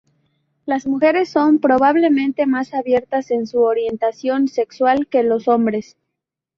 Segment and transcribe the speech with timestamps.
[0.65, 5.95] Las mujeres son, probablemente, más abiertas en su orientación sexual que los hombres.